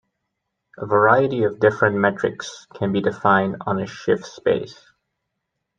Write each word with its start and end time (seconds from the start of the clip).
A 0.79 0.85
variety 0.87 1.43
of 1.43 1.59
different 1.59 1.95
metrics 1.95 2.65
can 2.73 2.91
be 2.91 3.01
defined 3.03 3.57
on 3.67 3.79
a 3.79 3.85
shift 3.85 4.25
space. 4.25 4.91